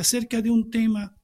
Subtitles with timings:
[0.00, 1.16] acerca de un tema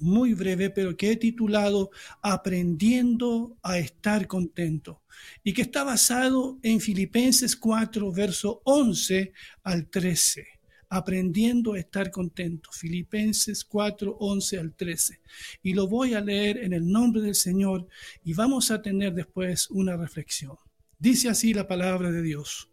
[0.00, 1.90] muy breve, pero que he titulado
[2.22, 5.02] Aprendiendo a estar contento
[5.42, 9.32] y que está basado en Filipenses 4, verso 11
[9.64, 10.46] al 13.
[10.90, 12.70] Aprendiendo a estar contento.
[12.72, 15.20] Filipenses 4, 11 al 13.
[15.62, 17.86] Y lo voy a leer en el nombre del Señor
[18.24, 20.56] y vamos a tener después una reflexión.
[20.98, 22.70] Dice así la palabra de Dios.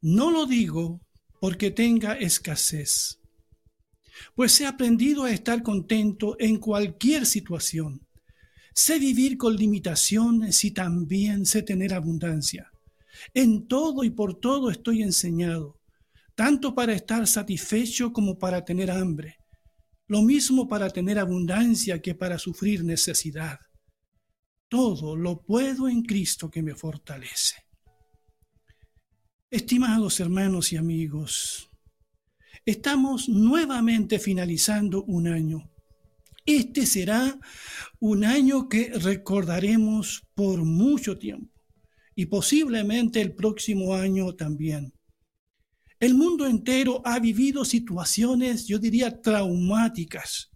[0.00, 1.00] No lo digo
[1.40, 3.18] porque tenga escasez
[4.34, 8.06] pues he aprendido a estar contento en cualquier situación.
[8.74, 12.70] Sé vivir con limitaciones y también sé tener abundancia.
[13.34, 15.80] En todo y por todo estoy enseñado,
[16.34, 19.38] tanto para estar satisfecho como para tener hambre,
[20.06, 23.58] lo mismo para tener abundancia que para sufrir necesidad.
[24.68, 27.56] Todo lo puedo en Cristo que me fortalece.
[29.50, 31.67] Estimados hermanos y amigos,
[32.68, 35.70] Estamos nuevamente finalizando un año.
[36.44, 37.40] Este será
[37.98, 41.50] un año que recordaremos por mucho tiempo
[42.14, 44.92] y posiblemente el próximo año también.
[45.98, 50.50] El mundo entero ha vivido situaciones, yo diría, traumáticas,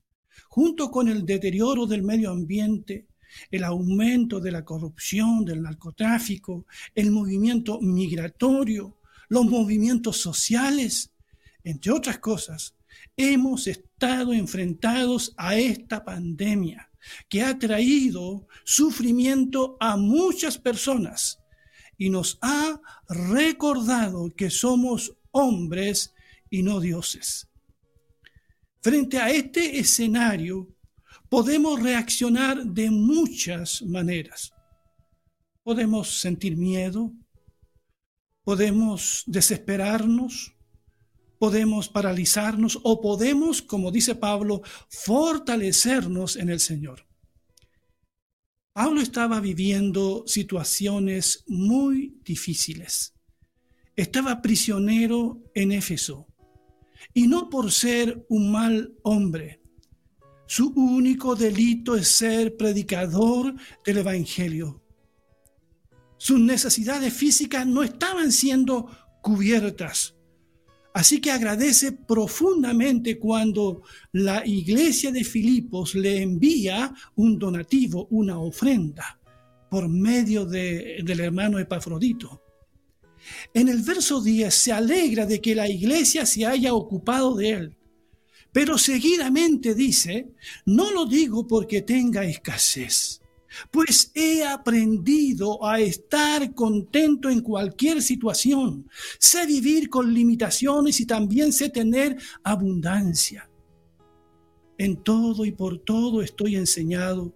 [0.50, 3.06] junto con el deterioro del medio ambiente,
[3.50, 8.98] el aumento de la corrupción, del narcotráfico, el movimiento migratorio,
[9.30, 11.11] los movimientos sociales,
[11.64, 12.74] entre otras cosas,
[13.16, 16.90] hemos estado enfrentados a esta pandemia
[17.28, 21.40] que ha traído sufrimiento a muchas personas
[21.98, 26.14] y nos ha recordado que somos hombres
[26.50, 27.48] y no dioses.
[28.80, 30.68] Frente a este escenario,
[31.28, 34.52] podemos reaccionar de muchas maneras.
[35.62, 37.12] Podemos sentir miedo,
[38.42, 40.54] podemos desesperarnos,
[41.42, 47.04] podemos paralizarnos o podemos, como dice Pablo, fortalecernos en el Señor.
[48.72, 53.14] Pablo estaba viviendo situaciones muy difíciles.
[53.96, 56.28] Estaba prisionero en Éfeso
[57.12, 59.64] y no por ser un mal hombre.
[60.46, 63.52] Su único delito es ser predicador
[63.84, 64.80] del Evangelio.
[66.18, 68.86] Sus necesidades físicas no estaban siendo
[69.22, 70.14] cubiertas
[70.94, 73.82] Así que agradece profundamente cuando
[74.12, 79.18] la iglesia de Filipos le envía un donativo, una ofrenda,
[79.70, 82.42] por medio del hermano Epafrodito.
[83.54, 87.76] En el verso 10 se alegra de que la iglesia se haya ocupado de él,
[88.52, 90.34] pero seguidamente dice,
[90.66, 93.21] no lo digo porque tenga escasez
[93.70, 98.88] pues he aprendido a estar contento en cualquier situación.
[99.18, 103.48] Sé vivir con limitaciones y también sé tener abundancia.
[104.78, 107.34] En todo y por todo estoy enseñado,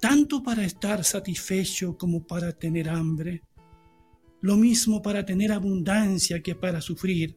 [0.00, 3.42] tanto para estar satisfecho como para tener hambre,
[4.40, 7.36] lo mismo para tener abundancia que para sufrir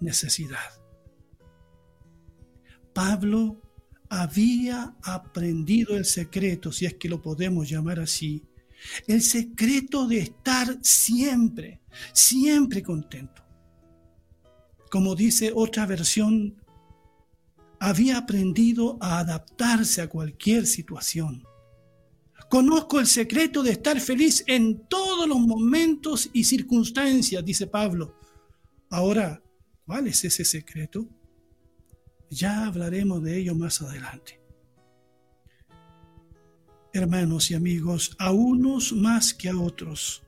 [0.00, 0.80] necesidad.
[2.92, 3.59] Pablo
[4.10, 8.42] había aprendido el secreto, si es que lo podemos llamar así,
[9.06, 11.80] el secreto de estar siempre,
[12.12, 13.42] siempre contento.
[14.90, 16.60] Como dice otra versión,
[17.78, 21.44] había aprendido a adaptarse a cualquier situación.
[22.48, 28.16] Conozco el secreto de estar feliz en todos los momentos y circunstancias, dice Pablo.
[28.88, 29.40] Ahora,
[29.86, 31.06] ¿cuál es ese secreto?
[32.30, 34.40] Ya hablaremos de ello más adelante.
[36.92, 40.22] Hermanos y amigos, a unos más que a otros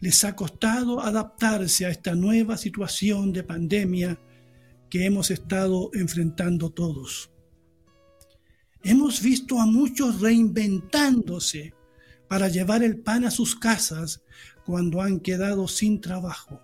[0.00, 4.18] les ha costado adaptarse a esta nueva situación de pandemia
[4.90, 7.30] que hemos estado enfrentando todos.
[8.82, 11.74] Hemos visto a muchos reinventándose
[12.26, 14.22] para llevar el pan a sus casas
[14.64, 16.60] cuando han quedado sin trabajo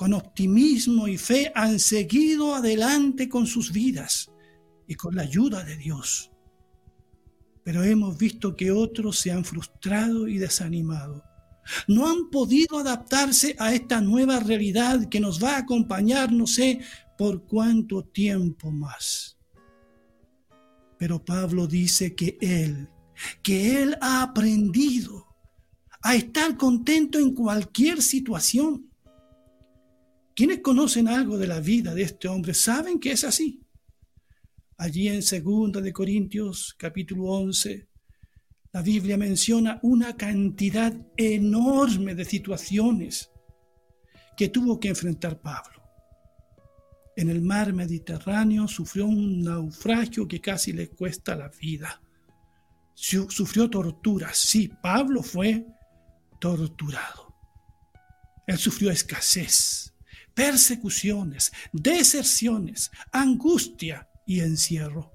[0.00, 4.30] con optimismo y fe han seguido adelante con sus vidas
[4.88, 6.30] y con la ayuda de Dios.
[7.64, 11.22] Pero hemos visto que otros se han frustrado y desanimado.
[11.86, 16.80] No han podido adaptarse a esta nueva realidad que nos va a acompañar no sé
[17.18, 19.36] por cuánto tiempo más.
[20.96, 22.88] Pero Pablo dice que él,
[23.42, 25.26] que él ha aprendido
[26.00, 28.89] a estar contento en cualquier situación
[30.40, 33.60] quienes conocen algo de la vida de este hombre saben que es así.
[34.78, 37.86] Allí en 2 de Corintios capítulo 11
[38.72, 43.30] la Biblia menciona una cantidad enorme de situaciones
[44.34, 45.82] que tuvo que enfrentar Pablo.
[47.16, 52.00] en el mar Mediterráneo, sufrió un naufragio que casi le cuesta la vida.
[52.94, 54.38] Sufrió torturas.
[54.38, 55.66] Sí, Pablo fue
[56.40, 57.34] torturado.
[58.46, 59.89] Él sufrió escasez,
[60.40, 65.12] persecuciones, deserciones, angustia y encierro.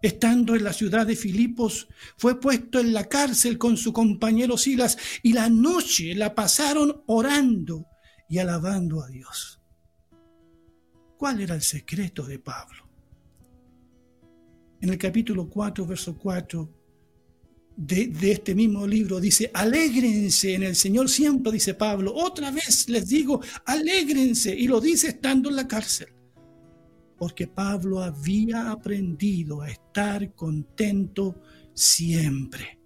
[0.00, 4.96] Estando en la ciudad de Filipos, fue puesto en la cárcel con su compañero Silas
[5.22, 7.86] y la noche la pasaron orando
[8.30, 9.60] y alabando a Dios.
[11.18, 12.88] ¿Cuál era el secreto de Pablo?
[14.80, 16.81] En el capítulo 4, verso 4
[17.76, 22.14] de, este mismo libro dice, alégrense en el Señor siempre, dice Pablo.
[22.14, 24.54] Otra vez les digo, alégrense.
[24.54, 26.08] Y lo dice estando en la cárcel.
[27.16, 31.40] Porque Pablo había aprendido a estar contento
[31.74, 32.78] siempre.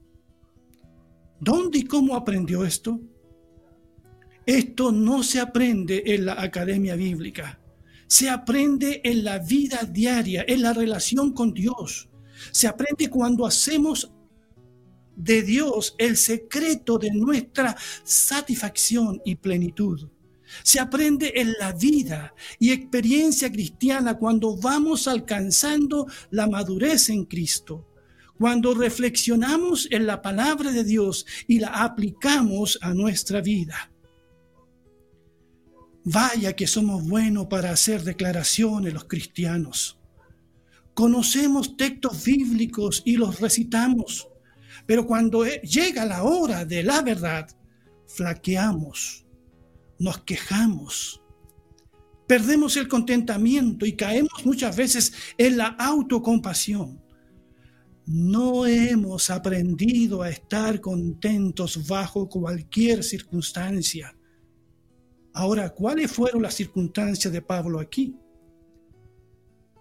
[1.41, 3.01] ¿Dónde y cómo aprendió esto?
[4.45, 7.61] Esto no se aprende en la academia bíblica
[8.07, 12.09] se aprende en la vida diaria, en la relación con Dios.
[12.53, 14.13] Se aprende cuando hacemos
[15.17, 20.09] de Dios el secreto de nuestra satisfacción y plenitud.
[20.63, 27.87] Se aprende en la vida y experiencia cristiana cuando vamos alcanzando la madurez en Cristo,
[28.39, 33.91] cuando reflexionamos en la palabra de Dios y la aplicamos a nuestra vida.
[36.05, 39.99] Vaya que somos buenos para hacer declaraciones los cristianos.
[40.95, 44.29] Conocemos textos bíblicos y los recitamos,
[44.87, 47.49] pero cuando e, llega la hora de la verdad,
[48.07, 49.27] flaqueamos,
[49.99, 51.21] nos quejamos,
[52.27, 57.03] perdemos el contentamiento y caemos muchas veces en la autocompasión.
[58.07, 64.17] No hemos aprendido a estar contentos bajo cualquier circunstancia.
[65.33, 68.17] Ahora, ¿cuáles fueron las circunstancias de Pablo aquí?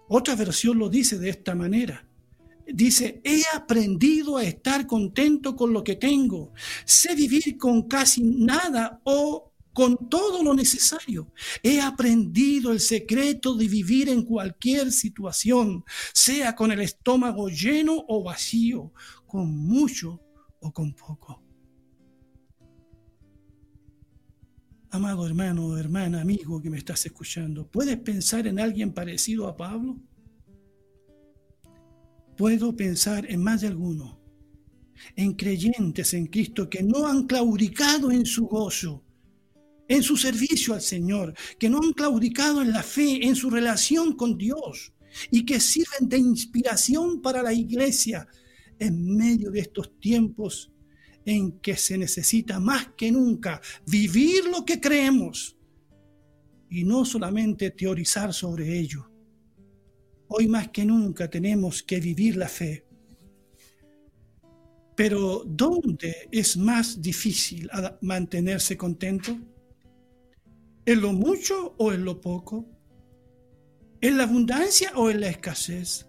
[0.08, 2.08] Otra versión lo dice de esta manera.
[2.68, 6.54] Dice, he aprendido a estar contento con lo que tengo.
[6.86, 11.32] Sé vivir con casi nada o con todo lo necesario.
[11.62, 15.84] He aprendido el secreto de vivir en cualquier situación,
[16.14, 18.94] sea con el estómago lleno o vacío,
[19.28, 20.22] con mucho
[20.62, 21.44] o con poco.
[24.92, 30.00] Amado hermano, hermana, amigo que me estás escuchando, ¿puedes pensar en alguien parecido a Pablo?
[32.38, 34.20] Puedo pensar en más de alguno,
[35.16, 39.04] en creyentes en Cristo que no han claudicado en su gozo,
[39.88, 44.16] en su servicio al Señor, que no han claudicado en la fe, en su relación
[44.16, 44.94] con Dios
[45.32, 48.28] y que sirven de inspiración para la iglesia
[48.80, 50.72] en medio de estos tiempos
[51.26, 55.58] en que se necesita más que nunca vivir lo que creemos
[56.70, 59.15] y no solamente teorizar sobre ello.
[60.28, 62.86] Hoy más que nunca tenemos que vivir la fe.
[64.96, 67.70] Pero ¿dónde es más difícil
[68.02, 69.38] mantenerse contento?
[70.86, 72.66] ¿En lo mucho o en lo poco?
[74.02, 76.08] ¿En la abundancia o en la escasez?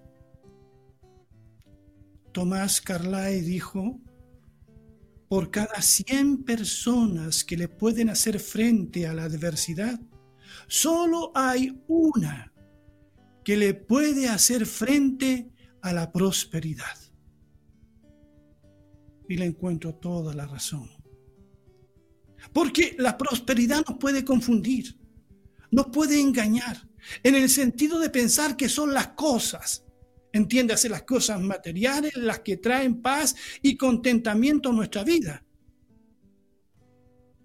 [2.32, 3.98] Tomás Carlay dijo,
[5.28, 9.98] por cada 100 personas que le pueden hacer frente a la adversidad,
[10.68, 12.52] solo hay una
[13.46, 16.98] que le puede hacer frente a la prosperidad.
[19.28, 20.90] Y le encuentro toda la razón.
[22.52, 24.98] Porque la prosperidad nos puede confundir,
[25.70, 26.88] nos puede engañar,
[27.22, 29.84] en el sentido de pensar que son las cosas
[30.32, 35.42] Entiéndase las cosas materiales, las que traen paz y contentamiento a nuestra vida.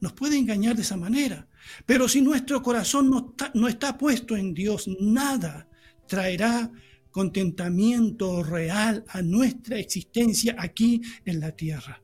[0.02, 1.48] Nos puede engañar de esa manera.
[1.86, 5.70] Pero si nuestro corazón no está, no está puesto en Dios, nada
[6.12, 6.70] traerá
[7.10, 12.04] contentamiento real a nuestra existencia aquí en la tierra.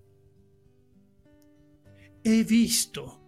[2.23, 3.21] He visto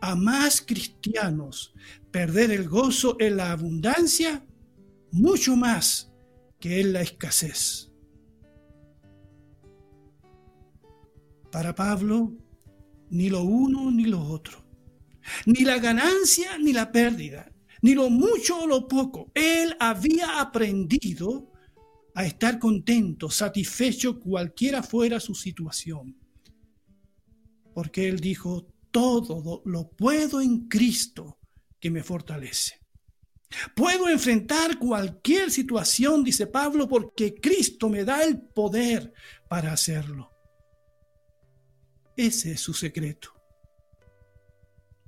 [0.00, 1.74] a más cristianos
[2.10, 4.42] perder el gozo en la abundancia
[5.10, 6.10] mucho más
[6.58, 7.92] que es la escasez.
[11.50, 12.32] Para Pablo,
[13.10, 14.64] ni lo uno ni lo otro,
[15.44, 17.51] ni la ganancia ni la pérdida,
[17.82, 19.30] ni lo mucho o lo poco.
[19.34, 21.52] Él había aprendido
[22.14, 26.16] a estar contento, satisfecho cualquiera fuera su situación.
[27.74, 31.38] Porque él dijo, todo lo puedo en Cristo
[31.80, 32.80] que me fortalece.
[33.74, 39.12] Puedo enfrentar cualquier situación, dice Pablo, porque Cristo me da el poder
[39.48, 40.30] para hacerlo.
[42.16, 43.41] Ese es su secreto.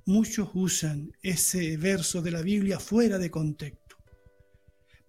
[0.05, 3.97] Muchos usan ese verso de la Biblia fuera de contexto,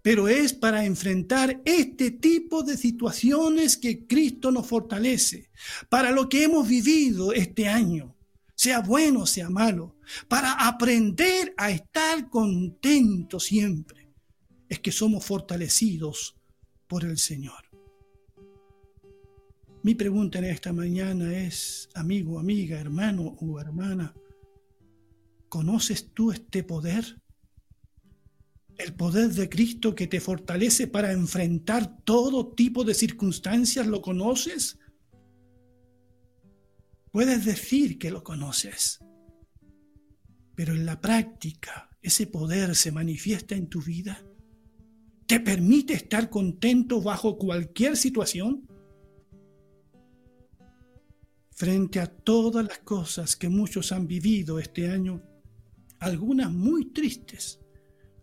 [0.00, 5.50] pero es para enfrentar este tipo de situaciones que Cristo nos fortalece,
[5.90, 8.16] para lo que hemos vivido este año,
[8.54, 9.96] sea bueno, sea malo,
[10.28, 14.08] para aprender a estar contentos siempre,
[14.66, 16.36] es que somos fortalecidos
[16.86, 17.66] por el Señor.
[19.82, 24.14] Mi pregunta en esta mañana es, amigo, amiga, hermano o hermana,
[25.48, 27.20] ¿Conoces tú este poder?
[28.78, 34.78] El poder de Cristo que te fortalece para enfrentar todo tipo de circunstancias, ¿lo conoces?
[37.10, 38.98] Puedes decir que lo conoces,
[40.54, 44.22] pero en la práctica ese poder se manifiesta en tu vida.
[45.26, 48.68] ¿Te permite estar contento bajo cualquier situación?
[51.50, 55.22] Frente a todas las cosas que muchos han vivido este año,
[56.00, 57.60] algunas muy tristes,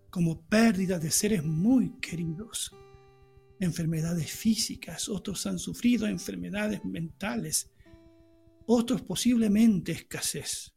[0.09, 2.71] como pérdidas de seres muy queridos,
[3.59, 7.71] enfermedades físicas, otros han sufrido enfermedades mentales,
[8.65, 10.73] otros posiblemente escasez.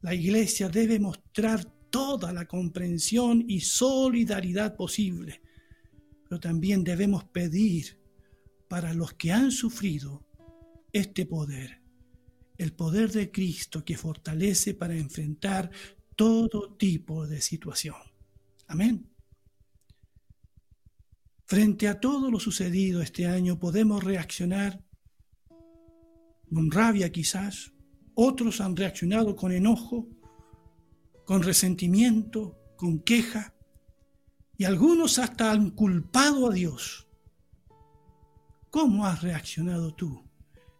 [0.00, 5.42] La iglesia debe mostrar toda la comprensión y solidaridad posible,
[6.24, 7.98] pero también debemos pedir
[8.68, 10.26] para los que han sufrido
[10.92, 11.82] este poder,
[12.58, 15.70] el poder de Cristo que fortalece para enfrentar
[16.18, 17.94] todo tipo de situación.
[18.66, 19.08] Amén.
[21.44, 24.84] Frente a todo lo sucedido este año podemos reaccionar
[26.52, 27.72] con rabia quizás,
[28.14, 30.08] otros han reaccionado con enojo,
[31.24, 33.54] con resentimiento, con queja,
[34.56, 37.06] y algunos hasta han culpado a Dios.
[38.70, 40.28] ¿Cómo has reaccionado tú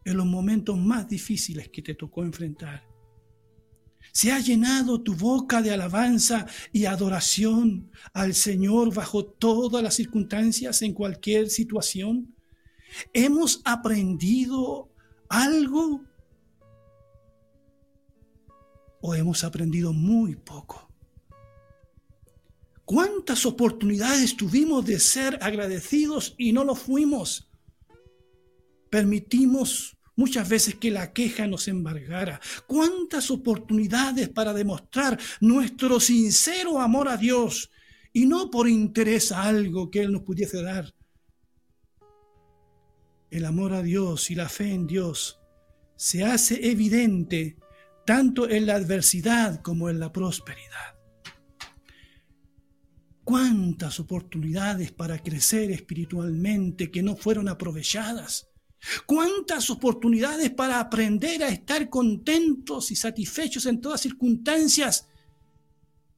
[0.04, 2.87] en los momentos más difíciles que te tocó enfrentar?
[4.12, 10.82] ¿Se ha llenado tu boca de alabanza y adoración al Señor bajo todas las circunstancias,
[10.82, 12.34] en cualquier situación?
[13.12, 14.90] ¿Hemos aprendido
[15.28, 16.04] algo
[19.00, 20.88] o hemos aprendido muy poco?
[22.84, 27.50] ¿Cuántas oportunidades tuvimos de ser agradecidos y no lo fuimos?
[28.88, 32.40] Permitimos muchas veces que la queja nos embargara.
[32.66, 37.70] Cuántas oportunidades para demostrar nuestro sincero amor a Dios
[38.12, 40.92] y no por interés a algo que Él nos pudiese dar.
[43.30, 45.38] El amor a Dios y la fe en Dios
[45.94, 47.56] se hace evidente
[48.04, 50.96] tanto en la adversidad como en la prosperidad.
[53.22, 58.48] Cuántas oportunidades para crecer espiritualmente que no fueron aprovechadas
[59.06, 65.08] ¿Cuántas oportunidades para aprender a estar contentos y satisfechos en todas circunstancias?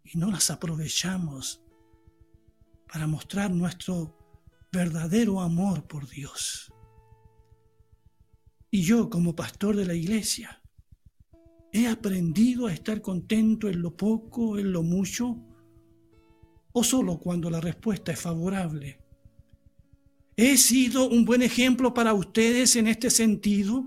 [0.04, 1.62] Y no las aprovechamos
[2.92, 4.16] para mostrar nuestro
[4.72, 6.72] verdadero amor por Dios.
[8.70, 10.62] Y yo como pastor de la iglesia,
[11.72, 15.38] ¿he aprendido a estar contento en lo poco, en lo mucho?
[16.72, 18.99] ¿O solo cuando la respuesta es favorable?
[20.42, 23.84] ¿He sido un buen ejemplo para ustedes en este sentido?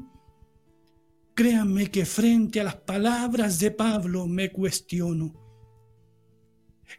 [1.33, 5.33] Créanme que frente a las palabras de Pablo me cuestiono.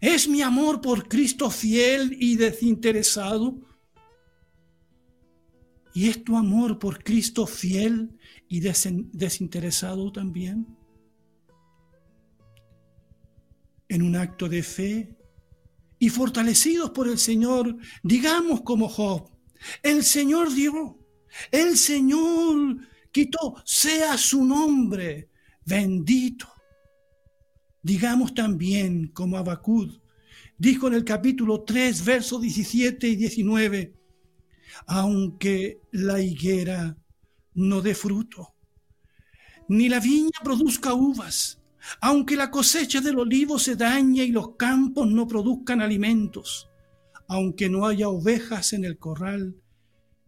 [0.00, 3.56] ¿Es mi amor por Cristo fiel y desinteresado?
[5.94, 8.18] ¿Y es tu amor por Cristo fiel
[8.49, 10.66] y desinteresado también?
[13.88, 15.16] En un acto de fe
[16.00, 19.32] y fortalecidos por el Señor, digamos como Job,
[19.83, 20.99] el Señor dio,
[21.50, 22.78] el Señor
[23.11, 25.30] quitó, sea su nombre
[25.64, 26.49] bendito.
[27.83, 30.00] Digamos también como Abacud
[30.59, 33.94] dijo en el capítulo 3, versos 17 y 19,
[34.87, 36.97] aunque la higuera
[37.54, 38.54] no dé fruto,
[39.68, 41.61] ni la viña produzca uvas,
[42.00, 46.71] aunque la cosecha del olivo se dañe y los campos no produzcan alimentos,
[47.28, 49.57] aunque no haya ovejas en el corral,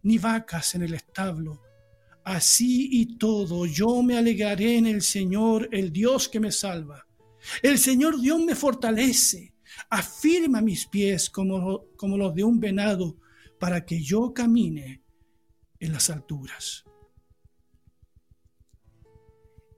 [0.03, 1.61] ni vacas en el establo.
[2.23, 7.07] Así y todo, yo me alegraré en el Señor, el Dios que me salva.
[7.61, 9.53] El Señor Dios me fortalece,
[9.89, 13.17] afirma mis pies como, como los de un venado,
[13.59, 15.01] para que yo camine
[15.79, 16.83] en las alturas.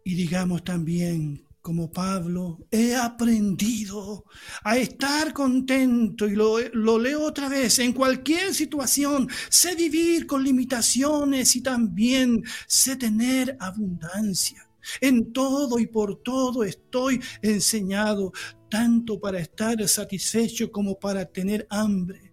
[0.03, 4.25] Y digamos también como Pablo, he aprendido
[4.63, 11.55] a estar contento y lo, leo otra vez, en cualquier situación, sé vivir con limitaciones
[11.55, 14.65] y también sé tener abundancia.
[15.01, 18.31] En todo y por todo estoy enseñado,
[18.69, 22.31] tanto para estar satisfecho como para tener hambre.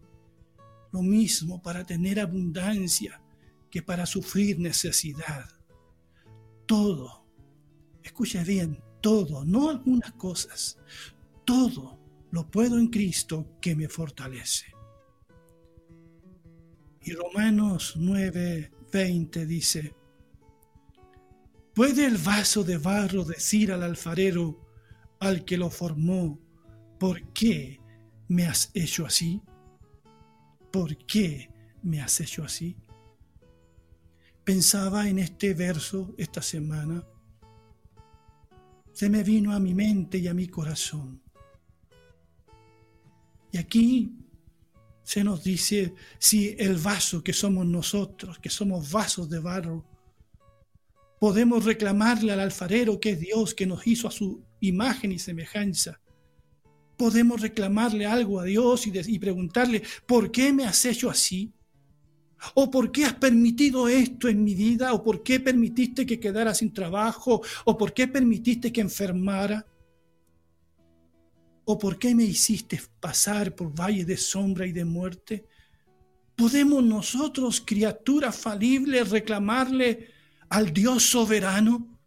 [0.92, 3.20] Lo mismo para tener abundancia
[3.70, 5.50] que para sufrir necesidad.
[6.64, 7.26] Todo,
[8.02, 10.80] escuche bien, todo, no algunas cosas,
[11.44, 11.96] todo
[12.32, 14.66] lo puedo en Cristo que me fortalece.
[17.02, 19.94] Y Romanos 9, 20 dice,
[21.72, 24.66] ¿puede el vaso de barro decir al alfarero,
[25.20, 26.40] al que lo formó,
[26.98, 27.78] ¿por qué
[28.26, 29.40] me has hecho así?
[30.72, 31.48] ¿Por qué
[31.80, 32.76] me has hecho así?
[34.42, 37.06] Pensaba en este verso esta semana.
[38.96, 41.20] Se me vino a mi mente y a mi corazón.
[43.52, 44.16] Y aquí
[45.02, 49.84] se nos dice si el vaso que somos nosotros, que somos vasos de barro,
[51.20, 56.00] podemos reclamarle al alfarero que es Dios, que nos hizo a su imagen y semejanza.
[56.96, 61.52] Podemos reclamarle algo a Dios y, y preguntarle, ¿por qué me has hecho así?
[62.54, 64.92] ¿O por qué has permitido esto en mi vida?
[64.92, 67.42] ¿O por qué permitiste que quedara sin trabajo?
[67.64, 69.66] ¿O por qué permitiste que enfermara?
[71.64, 75.46] ¿O por qué me hiciste pasar por valle de sombra y de muerte?
[76.36, 80.10] ¿Podemos nosotros, criaturas falibles, reclamarle
[80.50, 81.98] al Dios soberano?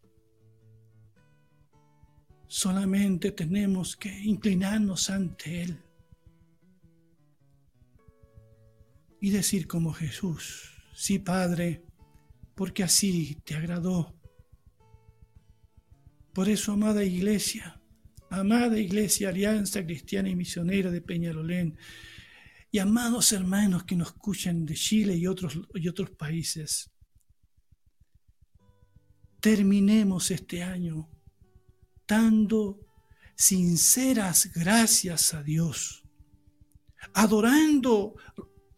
[2.47, 5.88] Solamente tenemos que inclinarnos ante Él
[9.21, 11.83] y decir como Jesús, sí Padre,
[12.55, 14.15] porque así te agradó.
[16.33, 17.81] Por eso, amada iglesia,
[18.29, 21.77] amada Iglesia Alianza Cristiana y Misionera de Peñalolén,
[22.71, 26.91] y amados hermanos que nos escuchan de Chile y otros, y otros países.
[29.39, 31.09] Terminemos este año
[32.07, 32.79] dando
[33.35, 36.03] sinceras gracias a Dios,
[37.13, 38.15] adorando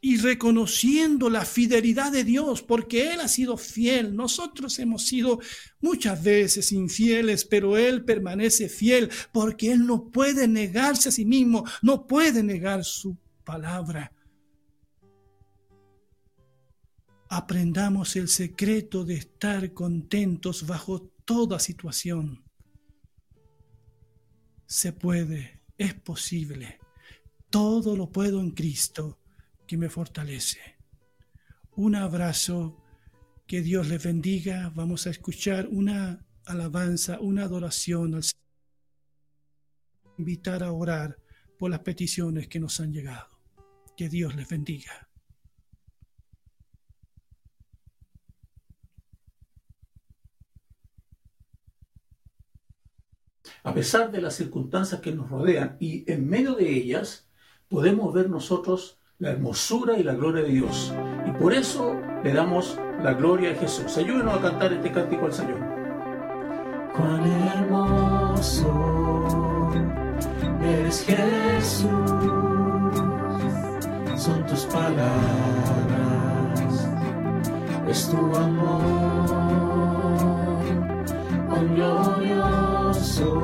[0.03, 4.15] y reconociendo la fidelidad de Dios, porque Él ha sido fiel.
[4.15, 5.39] Nosotros hemos sido
[5.79, 11.63] muchas veces infieles, pero Él permanece fiel, porque Él no puede negarse a sí mismo,
[11.83, 14.11] no puede negar su palabra.
[17.29, 22.43] Aprendamos el secreto de estar contentos bajo toda situación.
[24.65, 26.79] Se puede, es posible.
[27.51, 29.20] Todo lo puedo en Cristo
[29.71, 30.59] que me fortalece.
[31.77, 32.83] Un abrazo,
[33.47, 34.69] que Dios les bendiga.
[34.75, 38.43] Vamos a escuchar una alabanza, una adoración al Señor.
[40.17, 41.17] Invitar a orar
[41.57, 43.29] por las peticiones que nos han llegado.
[43.95, 45.07] Que Dios les bendiga.
[53.63, 57.29] A pesar de las circunstancias que nos rodean y en medio de ellas,
[57.69, 60.93] podemos ver nosotros la hermosura y la gloria de Dios.
[61.27, 63.95] Y por eso le damos la gloria a Jesús.
[63.97, 65.59] Ayúdenos a cantar este cántico al Señor.
[66.97, 67.23] Cuán
[67.55, 68.67] hermoso
[70.63, 71.91] eres Jesús,
[74.17, 75.11] son tus palabras,
[77.87, 78.81] es tu amor,
[81.47, 83.41] cuán glorioso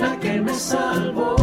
[0.00, 1.39] la que me salvó.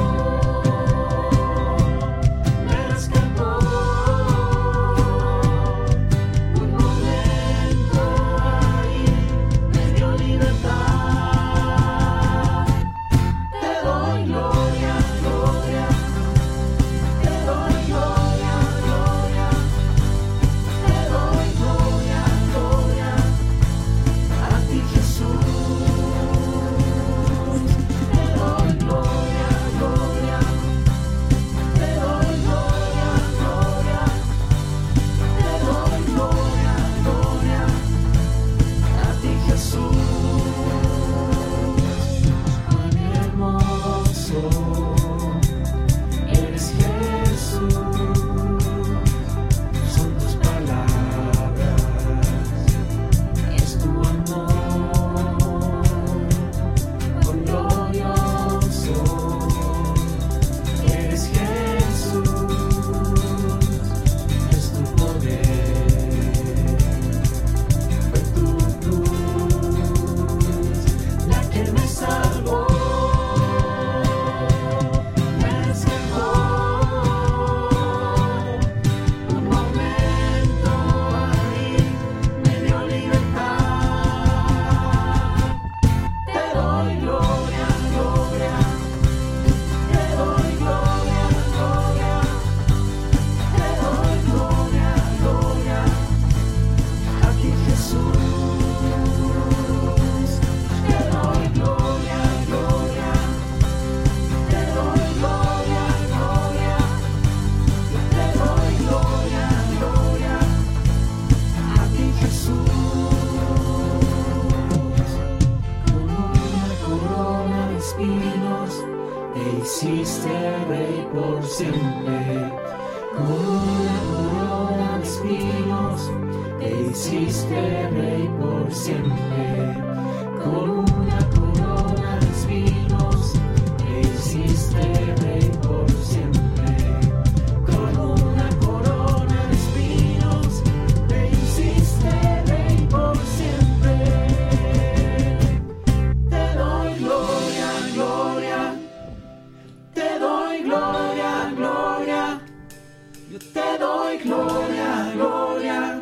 [153.38, 156.02] Te doy gloria, gloria.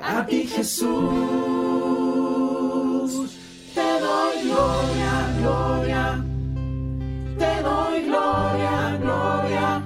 [0.00, 0.88] A ti Jesús.
[3.74, 6.24] Te doy gloria, gloria.
[7.38, 9.82] Te doy gloria, gloria.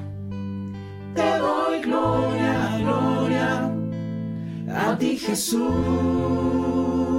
[1.15, 3.71] Te doy gloria, gloria.
[4.69, 7.12] A ti Jesús.